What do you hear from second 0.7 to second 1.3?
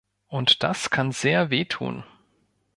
kann